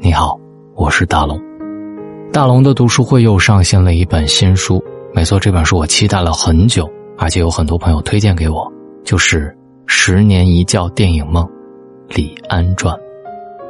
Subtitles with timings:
[0.00, 0.38] 你好，
[0.76, 1.40] 我是大龙。
[2.32, 4.82] 大龙的读书会又上线了一本新书，
[5.12, 8.72] 没错，这本书我期待了很久，而且有很多朋友推荐给我，
[9.02, 9.48] 就是
[9.86, 11.44] 《十年一觉电影梦》
[12.16, 12.94] 李安传。《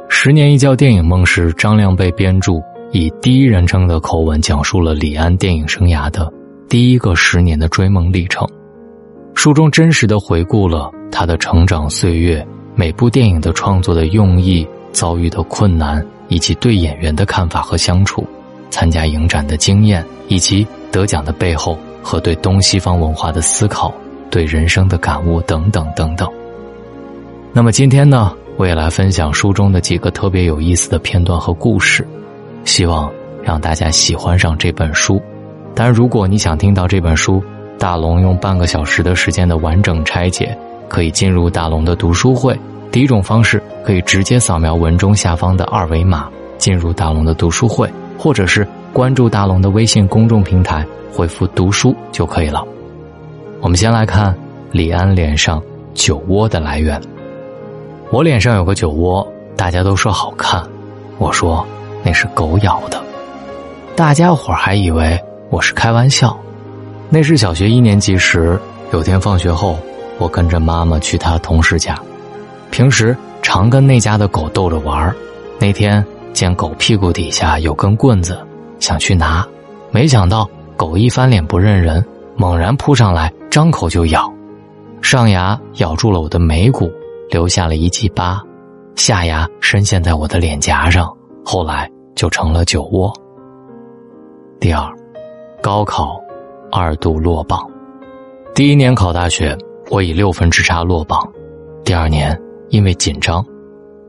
[0.07, 2.61] 十年一觉电影梦》是张亮被编著，
[2.91, 6.31] 以第一人称的口吻讲述了李安电影生涯的
[6.69, 8.47] 第一个十年的追梦历程。
[9.33, 12.45] 书中真实的回顾了他的成长岁月。
[12.75, 18.25] 每部电影的创作的用意、遭遇的困难，以及对演员的看法和相处，
[18.69, 23.93] 参加影展的经验，以及得奖的背后和对东西方文化的思考、
[24.31, 26.31] 对人生的感悟等等等等。
[27.51, 32.07] 那么今天呢，我也来分享书中的几个特别有意思的片段和故事，
[32.63, 33.11] 希望
[33.43, 35.21] 让大家喜欢上这本书。
[35.75, 37.43] 当然，如果你想听到这本书，
[37.77, 40.57] 大龙用半个小时的时间的完整拆解。
[40.89, 42.59] 可以进入大龙的读书会。
[42.91, 46.27] 第一种方式可以直接扫描文中下方的二维码
[46.57, 52.65] 进入大龙的读书会，或者是关注大龙的微信公众平台回复“读书”就可以了。
[53.61, 54.35] 我们先来看
[54.71, 55.61] 李安脸上
[55.93, 56.99] 酒窝的来源。
[58.11, 59.25] 我脸上有个酒窝，
[59.55, 60.63] 大家都说好看，
[61.19, 61.65] 我说
[62.03, 62.99] 那是狗咬的，
[63.95, 65.19] 大家伙还以为
[65.51, 66.35] 我是开玩笑。
[67.07, 68.59] 那是小学一年级时，
[68.91, 69.77] 有天放学后。
[70.17, 71.97] 我跟着妈妈去他同事家，
[72.71, 75.15] 平时常跟那家的狗逗着玩儿
[75.59, 78.39] 那天见狗屁股底下有根棍子，
[78.79, 79.45] 想去拿，
[79.91, 82.03] 没想到狗一翻脸不认人，
[82.35, 84.31] 猛然扑上来，张口就咬，
[85.01, 86.91] 上牙咬住了我的眉骨，
[87.29, 88.41] 留下了一记疤，
[88.95, 91.11] 下牙深陷在我的脸颊上，
[91.43, 93.11] 后来就成了酒窝。
[94.59, 94.89] 第二，
[95.61, 96.19] 高考
[96.71, 97.69] 二度落榜，
[98.53, 99.57] 第一年考大学。
[99.91, 101.19] 我以六分之差落榜，
[101.83, 103.45] 第二年因为紧张，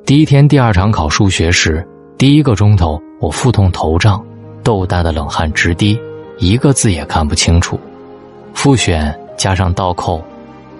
[0.04, 1.86] 第一天第二场考数学时，
[2.18, 4.24] 第一个钟头我腹痛头胀，
[4.62, 5.98] 豆大的冷汗直滴，
[6.38, 7.80] 一个字也看不清楚。
[8.52, 10.22] 复选加上倒扣，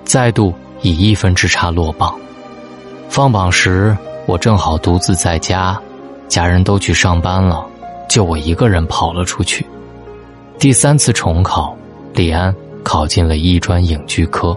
[0.04, 0.52] 再度
[0.82, 2.14] 以一分之差落榜。
[3.08, 3.96] 放榜时
[4.26, 5.80] 我正好独自在家，
[6.28, 7.64] 家人都去上班了，
[8.08, 9.64] 就我一个人跑了出去。
[10.58, 11.74] 第三次重考，
[12.12, 12.54] 李安
[12.84, 14.54] 考进了艺专影剧科。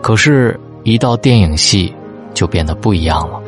[0.00, 1.92] 可是，一到电影系，
[2.34, 3.40] 就变得不一样了。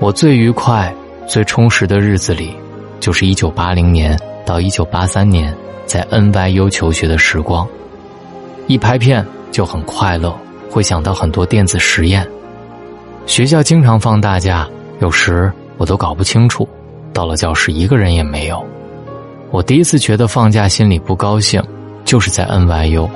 [0.00, 0.92] 我最愉快、
[1.28, 2.56] 最充实的日子里，
[3.00, 5.54] 就是一九八零年到一九八三年
[5.84, 7.68] 在 NYU 求学的时光。
[8.66, 10.34] 一拍片就很快乐，
[10.70, 12.26] 会想到很多电子实验。
[13.26, 14.66] 学校经常放大假，
[15.00, 16.66] 有时我都搞不清楚，
[17.12, 18.64] 到了教室一个人也没有。
[19.50, 21.62] 我第一次觉得放假心里不高兴，
[22.06, 23.06] 就是在 NYU。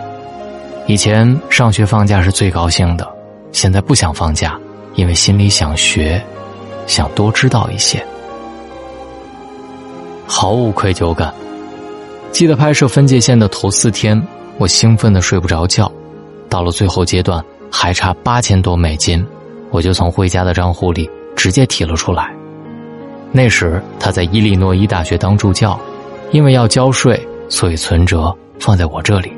[0.87, 3.07] 以前上学放假是最高兴的，
[3.51, 4.57] 现在不想放假，
[4.95, 6.23] 因为心里想学，
[6.87, 8.05] 想多知道一些，
[10.29, 11.35] 毫无愧疚感。
[12.31, 14.21] 记得拍摄分界线的头四天，
[14.59, 15.91] 我兴奋的睡不着觉。
[16.49, 19.27] 到了最后阶段，还差八千多美金，
[19.71, 22.33] 我就从回家的账户里直接提了出来。
[23.33, 25.77] 那时他在伊利诺伊大学当助教，
[26.31, 29.33] 因为要交税，所以存折放在我这里。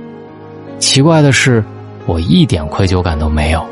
[0.78, 1.62] 奇怪的是，
[2.06, 3.64] 我一点愧疚感都没有。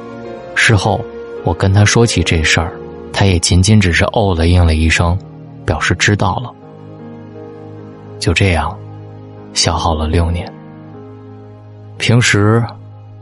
[0.55, 1.01] 事后，
[1.45, 2.73] 我跟他说起这事儿，
[3.13, 5.17] 他也仅仅只是哦了应了一声，
[5.65, 6.53] 表示知道了。
[8.19, 8.77] 就这样，
[9.55, 10.51] 消耗了六年。
[11.99, 12.65] 平时，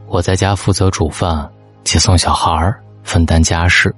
[0.08, 1.48] 我在家负责煮饭、
[1.84, 3.94] 接送小孩分担家事，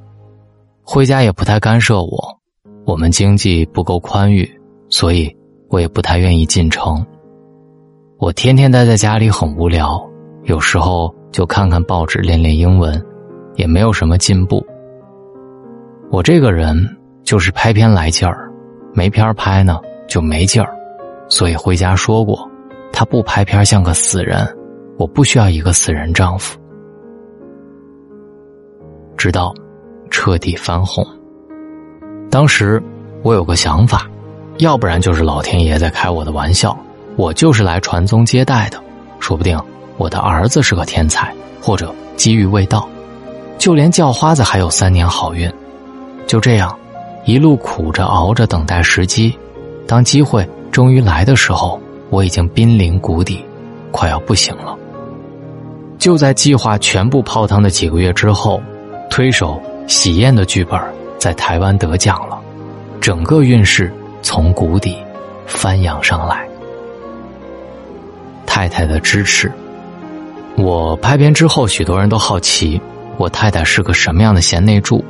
[0.83, 2.41] 回家也不太干涉我。
[2.85, 4.49] 我们经济不够宽裕，
[4.89, 5.35] 所以
[5.69, 7.05] 我也不太愿意进城。
[8.19, 10.03] 我天天待在家里很无聊，
[10.45, 13.01] 有时候就看看报纸练练英文，
[13.57, 14.67] 也没有什么进步。
[16.11, 16.75] 我这个人
[17.25, 18.51] 就是拍片来劲儿，
[18.95, 19.79] 没片儿拍呢
[20.09, 20.75] 就没劲儿，
[21.29, 22.51] 所以回家说过，
[22.91, 24.49] 他不拍片像个死人，
[24.97, 26.59] 我不需要一个死人丈夫。
[29.19, 29.53] 直到
[30.09, 31.07] 彻底翻红，
[32.31, 32.83] 当时
[33.23, 34.09] 我有个想法，
[34.57, 36.75] 要不然就是老天爷在开我的玩笑。
[37.17, 38.79] 我就是来传宗接代的，
[39.19, 39.59] 说不定
[39.97, 41.33] 我的儿子是个天才，
[41.63, 42.87] 或者机遇未到，
[43.59, 45.51] 就连叫花子还有三年好运。
[46.27, 46.77] 就这样，
[47.25, 49.37] 一路苦着熬着等待时机，
[49.87, 51.81] 当机会终于来的时候，
[52.11, 53.45] 我已经濒临谷底，
[53.91, 54.77] 快要不行了。
[55.99, 58.61] 就在计划全部泡汤的几个月之后，
[59.09, 60.79] 推手喜宴的剧本
[61.19, 62.39] 在台湾得奖了，
[63.01, 63.91] 整个运势
[64.21, 64.99] 从谷底
[65.47, 66.46] 翻扬上来。
[68.57, 69.53] 太太的支持。
[70.57, 72.81] 我拍片之后，许多人都好奇
[73.19, 75.05] 我太太是个什么样的贤内助。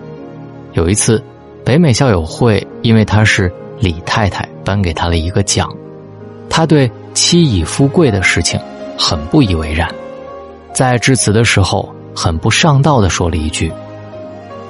[0.73, 1.23] 有一次，
[1.65, 5.73] 北美校友会因为她是李太太，颁给他了一个奖。
[6.51, 8.59] 他对妻以夫贵的事情
[8.99, 9.89] 很不以为然，
[10.73, 13.73] 在致辞的时候很不上道的说了一句：“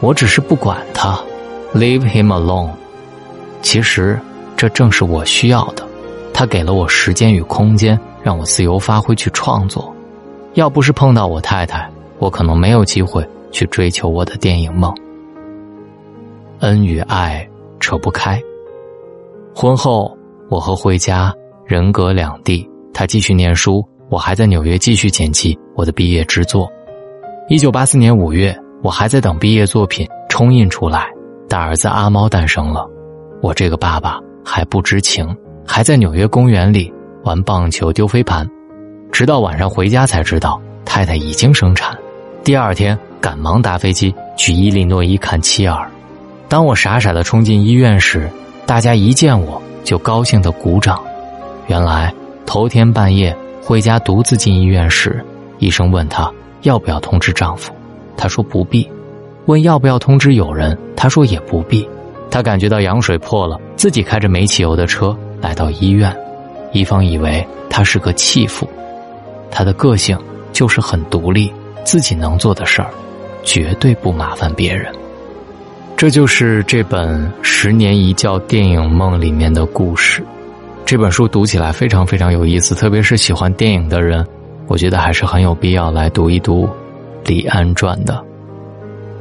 [0.01, 1.19] 我只是不管他
[1.75, 2.69] ，leave him alone。”
[3.63, 4.21] 其实
[4.55, 5.83] 这正是我需要的，
[6.35, 9.95] 他给了我时间与空间，让我自由发挥去创作。
[10.55, 11.89] 要不是碰到我太太，
[12.19, 14.93] 我可能没有机会去追求我的电影梦。
[16.59, 18.43] 恩与爱扯不开。
[19.55, 20.13] 婚后，
[20.49, 21.33] 我和惠家
[21.65, 26.69] 人隔两地，他继续念书，我还在纽约继续剪辑我的毕业之作。
[27.49, 31.09] 一九八四年五月，我还在等毕业作品冲印出来，
[31.49, 32.91] 大儿子阿猫诞生了。
[33.41, 35.33] 我这个爸爸还不知情，
[35.65, 36.93] 还在纽约公园里
[37.27, 38.49] 玩棒球、丢飞盘，
[39.11, 41.99] 直到晚上回家才知道太太已经生产。
[42.45, 45.91] 第二天赶忙搭飞机去伊利诺伊看妻儿。
[46.49, 48.31] 当我傻傻的冲进医院时，
[48.65, 51.03] 大家一见我就高兴的鼓掌。
[51.67, 52.15] 原来
[52.47, 55.21] 头天半夜，惠家独自进医院时，
[55.59, 56.33] 医生问她
[56.63, 57.73] 要不要通知丈夫，
[58.17, 58.89] 她说不必；
[59.47, 61.89] 问要不要通知友人，她说也不必。
[62.31, 66.17] 她感觉到羊水破了，自己开着没汽油的车来到医院，
[66.77, 68.69] 一方以为他是个弃妇。
[69.51, 70.19] 他的个性
[70.53, 71.53] 就是很独立，
[71.85, 72.91] 自己能做的事儿，
[73.43, 74.93] 绝对不麻烦别人。
[75.97, 80.23] 这就是这本《十年一觉电影梦》里面的故事。
[80.85, 84.25] 这本书读起来非常非常有意思，特别是喜欢电影的人，
[84.67, 86.69] 我觉得还是很有必要来读一读
[87.25, 88.23] 李安传的。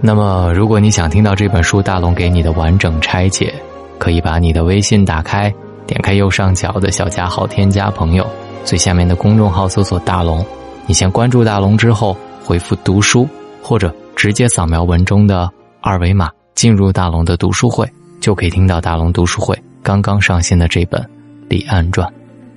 [0.01, 3.53] 那么，如果你想听到这本书大龙给你的完整拆解，
[3.97, 5.51] 可以把你的微信打开，
[5.87, 8.27] 点开右上角的小加号，添加朋友，
[8.63, 10.45] 最下面的公众号搜索“大龙”，
[10.87, 13.27] 你先关注大龙之后，回复“读书”
[13.61, 15.49] 或者直接扫描文中的
[15.81, 16.29] 二维码。
[16.55, 17.85] 进入大龙的读书会，
[18.21, 21.01] 就可以听到大龙读书会刚刚上线的这本
[21.49, 22.07] 《李安传》。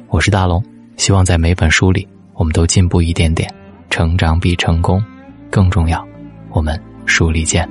[0.06, 0.62] 我是大龙，
[0.96, 3.52] 希望在每本书里，我们都进步一点点，
[3.90, 5.04] 成长比成功
[5.50, 6.06] 更重要。
[6.50, 7.68] 我们书里见。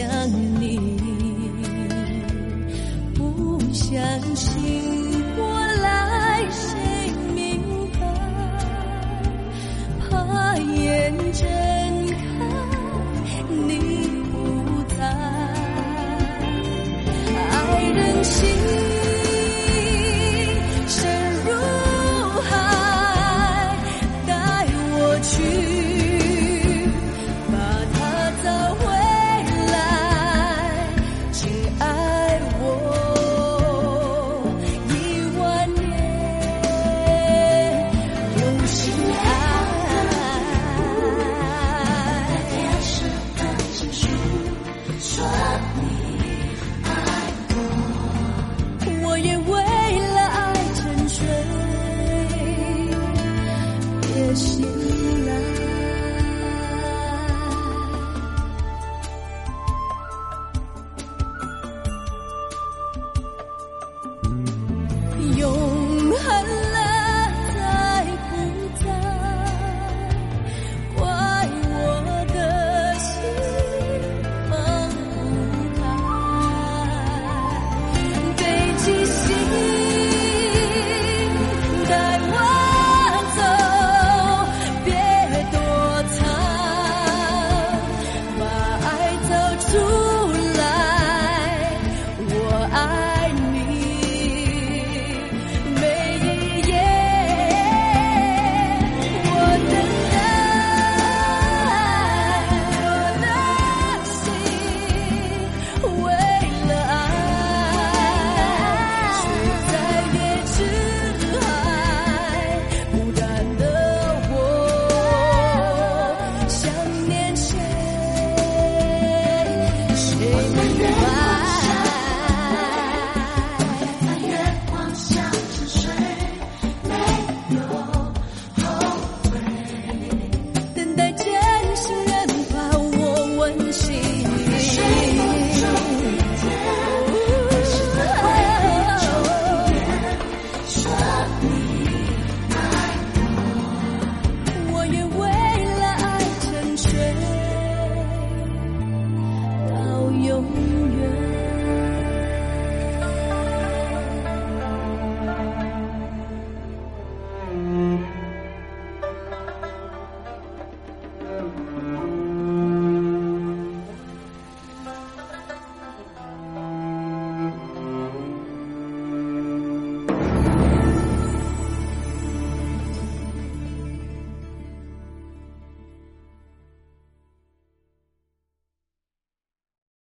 [0.00, 0.99] 想你。